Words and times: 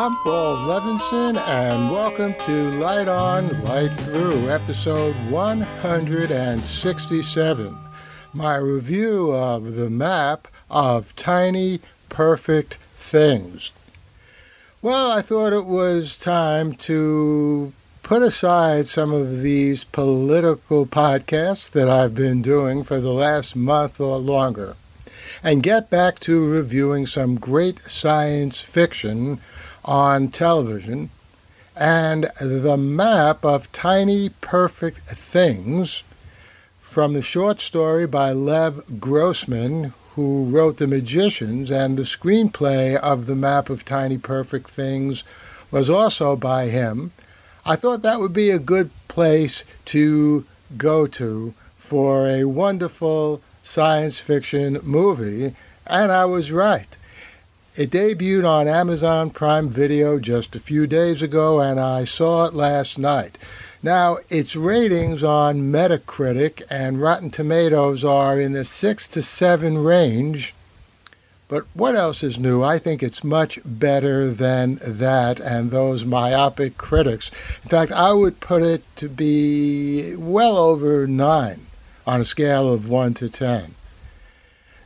I'm 0.00 0.16
Paul 0.16 0.56
Levinson, 0.66 1.36
and 1.36 1.90
welcome 1.90 2.32
to 2.46 2.70
Light 2.70 3.06
On, 3.06 3.62
Light 3.64 3.92
Through, 3.92 4.48
episode 4.48 5.14
167. 5.28 7.76
My 8.32 8.56
review 8.56 9.32
of 9.32 9.74
the 9.74 9.90
map 9.90 10.48
of 10.70 11.14
tiny, 11.16 11.80
perfect 12.08 12.76
things. 12.94 13.72
Well, 14.80 15.12
I 15.12 15.20
thought 15.20 15.52
it 15.52 15.66
was 15.66 16.16
time 16.16 16.72
to 16.76 17.74
put 18.02 18.22
aside 18.22 18.88
some 18.88 19.12
of 19.12 19.40
these 19.40 19.84
political 19.84 20.86
podcasts 20.86 21.70
that 21.72 21.90
I've 21.90 22.14
been 22.14 22.40
doing 22.40 22.84
for 22.84 23.00
the 23.00 23.12
last 23.12 23.54
month 23.54 24.00
or 24.00 24.16
longer 24.16 24.76
and 25.42 25.62
get 25.62 25.90
back 25.90 26.18
to 26.20 26.48
reviewing 26.48 27.06
some 27.06 27.36
great 27.36 27.80
science 27.80 28.62
fiction 28.62 29.38
on 29.84 30.28
television 30.28 31.10
and 31.76 32.24
the 32.40 32.76
map 32.76 33.44
of 33.44 33.72
tiny 33.72 34.28
perfect 34.28 35.08
things 35.08 36.02
from 36.80 37.12
the 37.12 37.22
short 37.22 37.60
story 37.60 38.06
by 38.06 38.32
Lev 38.32 39.00
Grossman, 39.00 39.94
who 40.14 40.44
wrote 40.44 40.76
The 40.76 40.86
Magicians, 40.86 41.70
and 41.70 41.96
the 41.96 42.02
screenplay 42.02 42.96
of 42.96 43.26
The 43.26 43.36
Map 43.36 43.70
of 43.70 43.84
Tiny 43.84 44.18
Perfect 44.18 44.68
Things 44.70 45.24
was 45.70 45.88
also 45.88 46.34
by 46.36 46.66
him. 46.66 47.12
I 47.64 47.76
thought 47.76 48.02
that 48.02 48.20
would 48.20 48.32
be 48.32 48.50
a 48.50 48.58
good 48.58 48.90
place 49.06 49.64
to 49.86 50.44
go 50.76 51.06
to 51.06 51.54
for 51.78 52.28
a 52.28 52.44
wonderful 52.44 53.40
science 53.62 54.18
fiction 54.18 54.80
movie, 54.82 55.54
and 55.86 56.10
I 56.10 56.24
was 56.24 56.50
right. 56.50 56.96
It 57.76 57.90
debuted 57.90 58.44
on 58.44 58.66
Amazon 58.66 59.30
Prime 59.30 59.68
Video 59.68 60.18
just 60.18 60.56
a 60.56 60.60
few 60.60 60.88
days 60.88 61.22
ago, 61.22 61.60
and 61.60 61.78
I 61.78 62.02
saw 62.02 62.46
it 62.46 62.52
last 62.52 62.98
night. 62.98 63.38
Now, 63.80 64.18
its 64.28 64.56
ratings 64.56 65.22
on 65.22 65.70
Metacritic 65.70 66.64
and 66.68 67.00
Rotten 67.00 67.30
Tomatoes 67.30 68.04
are 68.04 68.40
in 68.40 68.54
the 68.54 68.64
6 68.64 69.06
to 69.06 69.22
7 69.22 69.78
range. 69.78 70.52
But 71.46 71.64
what 71.72 71.94
else 71.94 72.24
is 72.24 72.40
new? 72.40 72.60
I 72.60 72.78
think 72.78 73.04
it's 73.04 73.22
much 73.22 73.60
better 73.64 74.32
than 74.32 74.80
that 74.82 75.38
and 75.38 75.70
those 75.70 76.04
myopic 76.04 76.76
critics. 76.76 77.30
In 77.62 77.68
fact, 77.68 77.92
I 77.92 78.12
would 78.12 78.40
put 78.40 78.62
it 78.62 78.82
to 78.96 79.08
be 79.08 80.16
well 80.16 80.56
over 80.56 81.06
9 81.06 81.66
on 82.04 82.20
a 82.20 82.24
scale 82.24 82.68
of 82.72 82.88
1 82.88 83.14
to 83.14 83.28
10. 83.28 83.76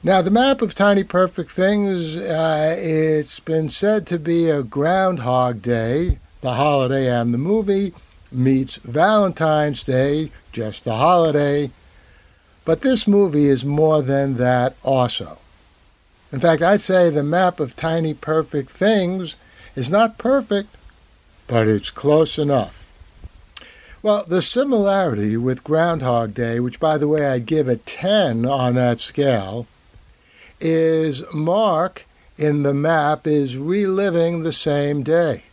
Now, 0.07 0.21
the 0.21 0.31
map 0.31 0.61
of 0.61 0.75
tiny 0.75 1.03
perfect 1.03 1.51
things, 1.51 2.15
uh, 2.15 2.77
it's 2.79 3.41
been 3.41 3.71
said 3.71 4.07
to 4.09 4.19
be 4.19 4.51
a 4.51 4.63
Groundhog 4.63 5.63
Day, 5.63 6.19
the 6.43 6.53
holiday, 6.53 7.11
and 7.11 7.33
the 7.33 7.39
movie 7.39 7.95
meets 8.31 8.77
Valentine's 8.77 9.83
Day, 9.83 10.31
just 10.53 10.85
the 10.85 10.97
holiday. 10.97 11.71
But 12.67 12.83
this 12.83 13.09
movie 13.09 13.47
is 13.47 13.65
more 13.65 14.03
than 14.03 14.37
that 14.37 14.77
also. 14.83 15.39
In 16.31 16.39
fact, 16.39 16.61
I'd 16.61 16.83
say 16.83 17.09
the 17.09 17.25
map 17.25 17.59
of 17.59 17.75
tiny 17.75 18.13
perfect 18.13 18.69
things 18.69 19.39
is 19.75 19.89
not 19.89 20.19
perfect, 20.19 20.69
but 21.47 21.67
it's 21.67 21.89
close 21.89 22.37
enough. 22.37 22.87
Well, 24.03 24.27
the 24.29 24.43
similarity 24.43 25.39
with 25.39 25.65
Groundhog 25.65 26.35
Day, 26.35 26.61
which 26.61 26.79
by 26.79 26.99
the 26.99 27.09
way 27.09 27.27
I'd 27.27 27.47
give 27.47 27.69
a 27.69 27.77
10 27.77 28.45
on 28.45 28.75
that 28.75 29.01
scale, 29.01 29.67
is 30.61 31.23
Mark 31.33 32.07
in 32.37 32.63
the 32.63 32.75
map 32.75 33.27
is 33.27 33.57
reliving 33.57 34.43
the 34.43 34.53
same 34.53 35.03
day. 35.03 35.45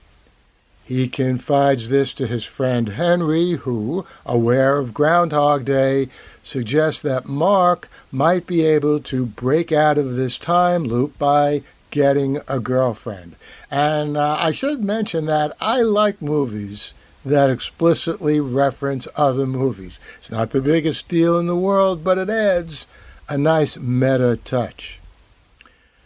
He 0.84 1.08
confides 1.08 1.90
this 1.90 2.12
to 2.14 2.28
his 2.28 2.44
friend 2.44 2.90
Henry, 2.90 3.52
who, 3.52 4.06
aware 4.26 4.78
of 4.78 4.94
Groundhog 4.94 5.64
Day, 5.64 6.10
suggests 6.44 7.02
that 7.04 7.28
Mark 7.28 7.88
might 8.12 8.46
be 8.46 8.66
able 8.66 9.00
to 9.00 9.26
break 9.26 9.72
out 9.72 9.98
of 9.98 10.16
this 10.16 10.38
time 10.38 10.84
loop 10.84 11.18
by 11.18 11.62
getting 11.92 12.42
a 12.48 12.60
girlfriend. 12.60 13.36
And 13.70 14.18
uh, 14.18 14.38
I 14.40 14.52
should 14.52 14.84
mention 14.84 15.28
that 15.28 15.56
I 15.62 15.82
like 15.82 16.22
movies 16.22 16.94
that 17.24 17.50
explicitly 17.50 18.40
reference 18.40 19.08
other 19.16 19.46
movies. 19.46 20.00
It's 20.18 20.32
not 20.32 20.50
the 20.50 20.62
biggest 20.62 21.08
deal 21.08 21.38
in 21.40 21.48
the 21.48 21.56
world, 21.56 22.04
but 22.04 22.18
it 22.18 22.30
adds 22.30 22.88
a 23.32 23.38
nice 23.38 23.78
meta 23.78 24.38
touch. 24.44 25.00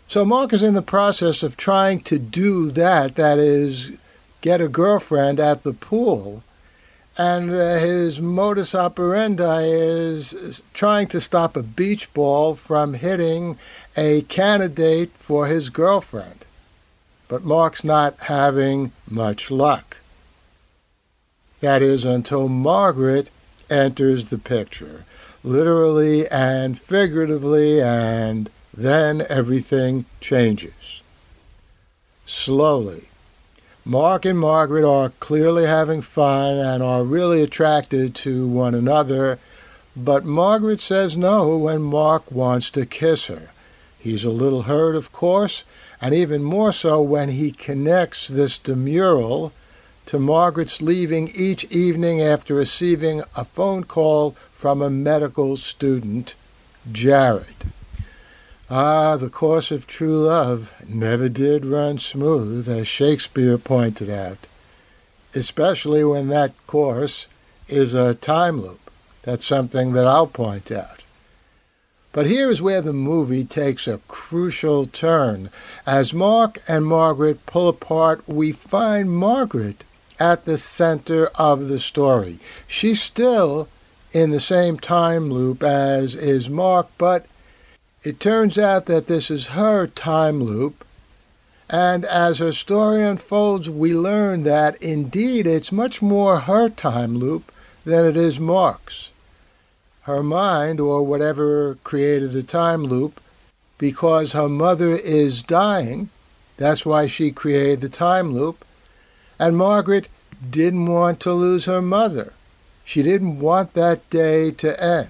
So 0.08 0.24
Mark 0.24 0.54
is 0.54 0.62
in 0.62 0.76
the 0.76 0.84
process 0.84 1.42
of 1.42 1.58
trying 1.58 2.02
to 2.02 2.20
do 2.20 2.70
that, 2.70 3.16
that 3.16 3.40
is, 3.40 3.94
get 4.42 4.62
a 4.62 4.68
girlfriend 4.68 5.40
at 5.40 5.64
the 5.64 5.74
pool. 5.74 6.44
And 7.18 7.50
uh, 7.50 7.78
his 7.78 8.22
modus 8.22 8.76
operandi 8.76 9.64
is 9.64 10.62
trying 10.74 11.08
to 11.08 11.20
stop 11.20 11.58
a 11.58 11.64
beach 11.64 12.14
ball 12.14 12.54
from 12.54 12.94
hitting 12.94 13.58
a 13.98 14.22
candidate 14.24 15.12
for 15.18 15.48
his 15.48 15.70
girlfriend. 15.70 16.46
But 17.28 17.44
Mark's 17.44 17.84
not 17.84 18.20
having 18.20 18.92
much 19.10 19.50
luck. 19.50 19.98
That 21.62 21.82
is 21.82 22.06
until 22.06 22.48
Margaret 22.50 23.32
enters 23.68 24.30
the 24.30 24.38
picture, 24.38 25.06
literally 25.46 26.28
and 26.30 26.80
figuratively, 26.80 27.82
and 27.82 28.50
then 28.74 29.26
everything 29.30 30.06
changes. 30.20 31.02
Slowly. 32.26 33.10
Mark 33.86 34.26
and 34.26 34.40
Margaret 34.40 34.84
are 34.84 35.12
clearly 35.20 35.68
having 35.68 36.02
fun 36.02 36.58
and 36.58 36.82
are 36.82 37.04
really 37.04 37.44
attracted 37.44 38.16
to 38.16 38.48
one 38.48 38.74
another, 38.74 39.38
but 39.96 40.26
Margaret 40.26 40.82
says 40.82 41.16
no 41.16 41.56
when 41.56 41.84
Mark 41.84 42.32
wants 42.32 42.72
to 42.72 42.88
kiss 42.88 43.28
her. 43.28 43.50
He's 44.00 44.26
a 44.26 44.32
little 44.32 44.64
hurt, 44.64 44.96
of 44.96 45.12
course, 45.12 45.64
and 46.02 46.16
even 46.16 46.44
more 46.44 46.74
so 46.74 47.02
when 47.02 47.30
he 47.30 47.52
connects 47.52 48.28
this 48.28 48.58
demurral 48.58 49.52
to 50.06 50.20
Margaret's 50.20 50.82
leaving 50.82 51.30
each 51.34 51.64
evening 51.66 52.22
after 52.22 52.54
receiving 52.54 53.24
a 53.36 53.44
phone 53.44 53.84
call 53.84 54.36
from 54.52 54.82
a 54.82 54.90
medical 54.90 55.58
student, 55.58 56.36
Jared. 56.92 57.72
Ah, 58.70 59.16
the 59.18 59.30
course 59.30 59.72
of 59.72 59.88
true 59.88 60.26
love 60.26 60.74
never 60.88 61.30
did 61.30 61.66
run 61.66 62.00
smooth, 62.00 62.68
as 62.68 62.88
Shakespeare 62.88 63.58
pointed 63.58 64.10
out, 64.10 64.48
especially 65.34 66.04
when 66.04 66.30
that 66.30 66.54
course 66.66 67.28
is 67.68 67.94
a 67.94 68.16
time 68.16 68.62
loop. 68.62 68.92
That's 69.24 69.46
something 69.46 69.94
that 69.94 70.06
I'll 70.06 70.28
point 70.28 70.72
out. 70.72 71.04
But 72.12 72.28
here 72.28 72.50
is 72.50 72.62
where 72.62 72.82
the 72.82 72.94
movie 72.94 73.44
takes 73.44 73.88
a 73.88 74.00
crucial 74.08 74.86
turn. 74.86 75.50
As 75.86 76.14
Mark 76.14 76.62
and 76.66 76.86
Margaret 76.86 77.46
pull 77.46 77.68
apart, 77.68 78.24
we 78.26 78.54
find 78.54 79.12
Margaret 79.12 79.84
at 80.20 80.46
the 80.46 80.58
center 80.58 81.30
of 81.36 81.68
the 81.68 81.80
story. 81.80 82.40
She's 82.68 83.02
still 83.02 83.68
in 84.12 84.32
the 84.32 84.40
same 84.40 84.80
time 84.80 85.30
loop 85.32 85.62
as 85.62 86.16
is 86.16 86.50
Mark, 86.50 86.88
but 86.98 87.26
it 88.04 88.20
turns 88.20 88.58
out 88.58 88.86
that 88.86 89.08
this 89.08 89.30
is 89.32 89.48
her 89.48 89.88
time 89.88 90.44
loop, 90.44 90.86
and 91.70 92.06
as 92.06 92.38
her 92.38 92.54
story 92.54 93.02
unfolds, 93.02 93.70
we 93.70 93.94
learn 93.94 94.44
that 94.44 94.82
indeed 94.82 95.48
it's 95.48 95.72
much 95.72 96.02
more 96.02 96.42
her 96.42 96.70
time 96.70 97.18
loop 97.18 97.52
than 97.84 98.06
it 98.06 98.16
is 98.16 98.40
Mark's. 98.40 99.10
Her 100.04 100.22
mind, 100.22 100.80
or 100.80 101.04
whatever 101.04 101.80
created 101.84 102.32
the 102.32 102.44
time 102.44 102.84
loop, 102.84 103.20
because 103.80 104.34
her 104.34 104.48
mother 104.48 104.92
is 104.92 105.42
dying, 105.42 106.10
that's 106.58 106.86
why 106.86 107.08
she 107.08 107.32
created 107.32 107.82
the 107.82 107.90
time 107.90 108.34
loop, 108.34 108.64
and 109.40 109.58
Margaret 109.58 110.08
didn't 110.50 110.86
want 110.86 111.20
to 111.22 111.34
lose 111.34 111.66
her 111.66 111.82
mother. 111.82 112.34
She 112.84 113.02
didn't 113.02 113.40
want 113.40 113.74
that 113.74 114.10
day 114.10 114.52
to 114.52 114.84
end 114.84 115.10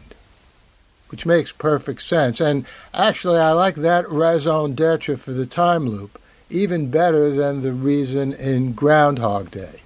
which 1.10 1.25
makes 1.25 1.51
perfect 1.51 2.01
sense. 2.01 2.42
And 2.42 2.66
actually, 2.94 3.39
I 3.39 3.51
like 3.51 3.75
that 3.75 4.10
raison 4.10 4.75
d'etre 4.75 5.16
for 5.16 5.31
the 5.31 5.45
time 5.45 5.88
loop 5.88 6.19
even 6.50 6.92
better 6.92 7.31
than 7.31 7.62
the 7.62 7.72
reason 7.72 8.33
in 8.33 8.74
Groundhog 8.74 9.50
Day. 9.50 9.81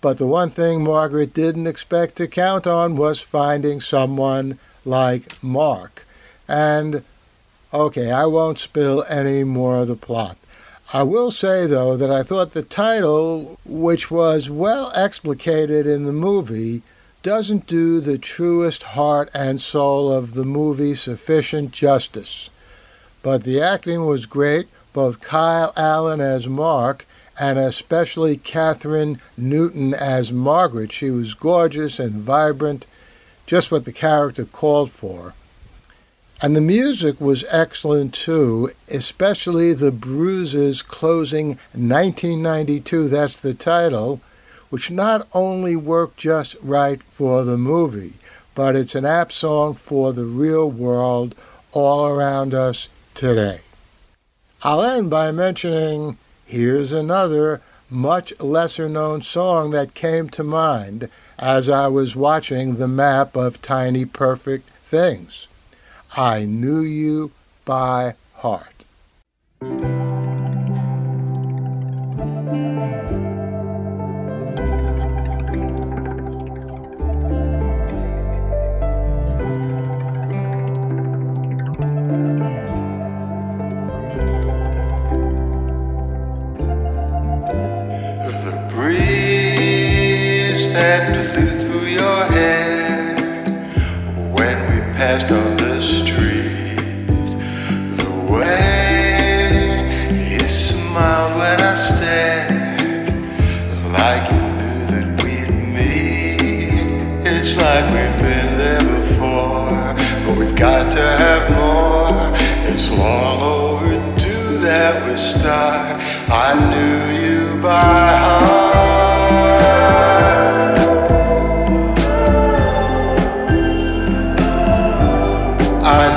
But 0.00 0.18
the 0.18 0.26
one 0.26 0.50
thing 0.50 0.84
Margaret 0.84 1.34
didn't 1.34 1.66
expect 1.66 2.16
to 2.16 2.28
count 2.28 2.66
on 2.66 2.96
was 2.96 3.20
finding 3.20 3.80
someone 3.80 4.58
like 4.84 5.42
Mark. 5.42 6.06
And, 6.46 7.02
okay, 7.74 8.10
I 8.10 8.24
won't 8.26 8.60
spill 8.60 9.04
any 9.08 9.44
more 9.44 9.78
of 9.78 9.88
the 9.88 9.96
plot. 9.96 10.38
I 10.90 11.02
will 11.02 11.30
say, 11.30 11.66
though, 11.66 11.98
that 11.98 12.10
I 12.10 12.22
thought 12.22 12.52
the 12.52 12.62
title, 12.62 13.58
which 13.66 14.10
was 14.10 14.48
well 14.48 14.90
explicated 14.94 15.86
in 15.86 16.04
the 16.04 16.14
movie, 16.14 16.82
doesn't 17.22 17.66
do 17.66 18.00
the 18.00 18.16
truest 18.16 18.82
heart 18.84 19.28
and 19.34 19.60
soul 19.60 20.10
of 20.10 20.32
the 20.32 20.44
movie 20.44 20.94
sufficient 20.94 21.72
justice. 21.72 22.48
But 23.22 23.44
the 23.44 23.60
acting 23.60 24.06
was 24.06 24.24
great, 24.24 24.68
both 24.94 25.20
Kyle 25.20 25.74
Allen 25.76 26.22
as 26.22 26.48
Mark 26.48 27.06
and 27.38 27.58
especially 27.58 28.38
Kathryn 28.38 29.20
Newton 29.36 29.92
as 29.92 30.32
Margaret. 30.32 30.90
She 30.90 31.10
was 31.10 31.34
gorgeous 31.34 31.98
and 31.98 32.14
vibrant, 32.14 32.86
just 33.46 33.70
what 33.70 33.84
the 33.84 33.92
character 33.92 34.44
called 34.44 34.90
for. 34.90 35.34
And 36.40 36.54
the 36.54 36.60
music 36.60 37.20
was 37.20 37.44
excellent 37.50 38.14
too, 38.14 38.70
especially 38.88 39.72
the 39.72 39.90
Bruises 39.90 40.82
closing 40.82 41.58
1992, 41.72 43.08
that's 43.08 43.40
the 43.40 43.54
title, 43.54 44.20
which 44.70 44.88
not 44.88 45.26
only 45.32 45.74
worked 45.74 46.16
just 46.16 46.54
right 46.62 47.02
for 47.02 47.42
the 47.42 47.58
movie, 47.58 48.14
but 48.54 48.76
it's 48.76 48.94
an 48.94 49.04
apt 49.04 49.32
song 49.32 49.74
for 49.74 50.12
the 50.12 50.24
real 50.24 50.70
world 50.70 51.34
all 51.72 52.06
around 52.06 52.54
us 52.54 52.88
today. 53.14 53.60
I'll 54.62 54.82
end 54.82 55.10
by 55.10 55.32
mentioning 55.32 56.18
here's 56.46 56.92
another 56.92 57.62
much 57.90 58.32
lesser 58.38 58.88
known 58.88 59.22
song 59.22 59.72
that 59.72 59.94
came 59.94 60.28
to 60.30 60.44
mind 60.44 61.08
as 61.36 61.68
I 61.68 61.88
was 61.88 62.14
watching 62.14 62.76
the 62.76 62.88
map 62.88 63.34
of 63.34 63.60
tiny 63.60 64.04
perfect 64.04 64.68
things. 64.84 65.48
I 66.16 66.44
knew 66.44 66.80
you 66.80 67.32
by 67.64 68.14
heart. 68.34 68.84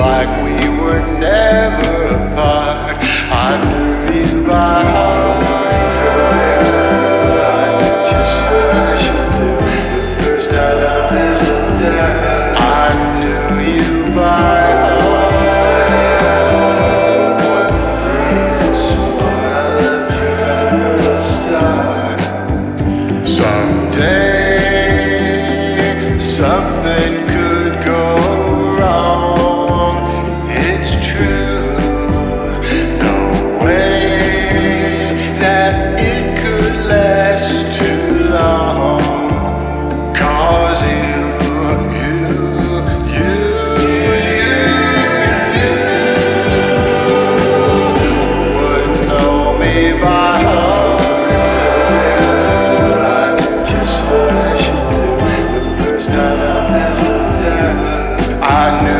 like 0.00 0.42
we 0.42 0.68
were 0.80 1.00
never. 1.18 1.89
I 58.42 58.82
knew. 58.82 58.99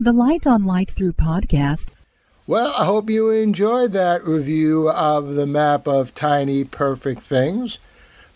Light 0.00 0.46
on 0.46 0.64
Light 0.64 0.92
Through 0.92 1.14
podcast. 1.14 1.88
Well, 2.46 2.72
I 2.78 2.84
hope 2.84 3.10
you 3.10 3.30
enjoyed 3.30 3.92
that 3.92 4.24
review 4.24 4.88
of 4.88 5.34
the 5.34 5.46
map 5.46 5.88
of 5.88 6.14
tiny 6.14 6.62
perfect 6.64 7.22
things. 7.22 7.78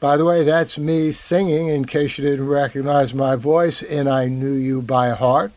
By 0.00 0.16
the 0.16 0.24
way, 0.24 0.42
that's 0.42 0.76
me 0.76 1.12
singing, 1.12 1.68
in 1.68 1.84
case 1.84 2.18
you 2.18 2.24
didn't 2.24 2.48
recognize 2.48 3.14
my 3.14 3.36
voice, 3.36 3.80
in 3.80 4.08
I 4.08 4.26
Knew 4.26 4.52
You 4.52 4.82
by 4.82 5.10
Heart. 5.10 5.52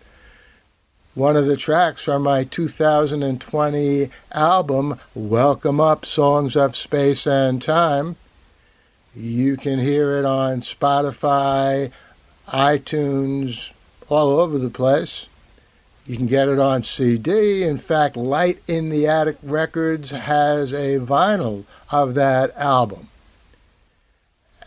One 1.16 1.36
of 1.36 1.48
the 1.48 1.58
tracks 1.58 2.04
from 2.04 2.22
my 2.22 2.44
2020 2.44 4.10
album, 4.32 5.00
Welcome 5.16 5.82
Up 5.82 6.06
Songs 6.06 6.56
of 6.56 6.76
Space 6.76 7.26
and 7.26 7.62
Time. 7.62 8.16
You 9.16 9.58
can 9.58 9.80
hear 9.80 10.18
it 10.18 10.26
on 10.26 10.62
Spotify, 10.62 11.92
iTunes, 12.48 13.72
all 14.08 14.40
over 14.40 14.60
the 14.60 14.70
place. 14.70 15.28
You 16.06 16.18
can 16.18 16.28
get 16.28 16.48
it 16.48 16.60
on 16.60 16.84
CD. 16.84 17.64
In 17.64 17.78
fact, 17.78 18.16
Light 18.16 18.60
in 18.68 18.90
the 18.90 19.08
Attic 19.08 19.38
Records 19.42 20.12
has 20.12 20.72
a 20.72 21.00
vinyl 21.00 21.64
of 21.92 22.14
that 22.14 22.56
album. 22.58 23.10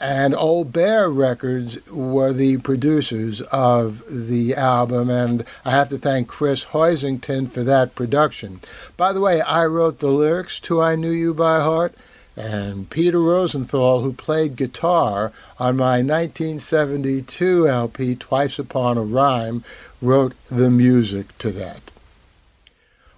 And 0.01 0.35
Old 0.35 0.73
Bear 0.73 1.09
Records 1.09 1.85
were 1.89 2.33
the 2.33 2.59
producers 2.59 3.41
of 3.41 4.03
the 4.09 4.55
album, 4.55 5.11
and 5.11 5.45
I 5.65 5.73
have 5.73 5.89
to 5.91 5.99
thank 5.99 6.29
Chris 6.29 6.67
Hoisington 6.67 7.51
for 7.51 7.63
that 7.65 7.95
production. 7.95 8.61
By 8.97 9.13
the 9.13 9.21
way, 9.21 9.41
I 9.41 9.67
wrote 9.67 9.99
the 9.99 10.11
lyrics 10.11 10.61
to 10.61 10.81
I 10.81 10.95
Knew 10.95 11.11
You 11.11 11.35
by 11.35 11.61
Heart. 11.61 11.95
And 12.39 12.89
Peter 12.89 13.21
Rosenthal, 13.21 14.03
who 14.03 14.13
played 14.13 14.55
guitar 14.55 15.33
on 15.59 15.77
my 15.77 15.99
1972 16.03 17.67
LP, 17.67 18.15
Twice 18.15 18.61
Upon 18.61 18.97
a 18.97 19.03
Rhyme, 19.03 19.65
wrote 20.01 20.35
the 20.47 20.71
music 20.71 21.37
to 21.39 21.51
that. 21.51 21.91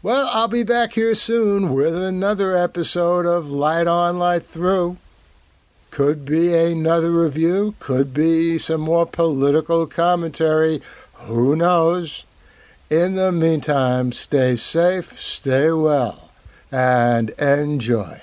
Well, 0.03 0.31
I'll 0.33 0.49
be 0.49 0.63
back 0.63 0.95
here 0.95 1.15
soon 1.15 1.75
with 1.75 1.95
another 1.95 2.57
episode 2.57 3.27
of 3.27 3.51
Light 3.51 3.87
On, 3.87 4.19
Light 4.19 4.43
Through. 4.43 4.97
Could 5.91 6.25
be 6.25 6.55
another 6.55 7.11
review, 7.11 7.75
could 7.79 8.15
be 8.15 8.57
some 8.57 8.81
more 8.81 9.05
political 9.05 9.87
commentary, 9.87 10.81
who 11.13 11.55
knows? 11.55 12.25
In 12.89 13.17
the 13.17 13.33
meantime, 13.33 14.13
stay 14.13 14.57
safe, 14.57 15.21
stay 15.21 15.71
well, 15.73 16.31
and 16.73 17.29
enjoy. 17.39 18.23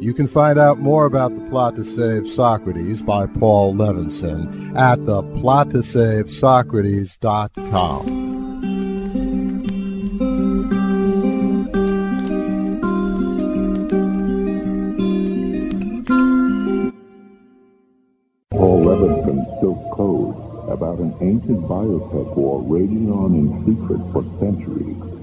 You 0.00 0.12
can 0.12 0.28
find 0.28 0.58
out 0.58 0.78
more 0.78 1.06
about 1.06 1.34
the 1.34 1.40
plot 1.48 1.76
to 1.76 1.84
save 1.84 2.28
Socrates 2.28 3.02
by 3.02 3.26
Paul 3.26 3.74
Levinson 3.74 4.76
at 4.76 5.04
the 5.06 5.22
plot 5.22 5.70
to 5.70 5.82
save 5.82 6.30
Socrates.com. 6.30 8.24
Paul 18.50 18.84
Levinson 18.84 19.60
Silk 19.60 19.92
Code 19.92 20.70
about 20.70 20.98
an 20.98 21.14
ancient 21.20 21.60
biotech 21.62 22.36
war 22.36 22.62
raging 22.62 23.10
on 23.10 23.34
in 23.34 23.64
secret 23.64 24.00
for 24.12 24.24
centuries. 24.38 25.13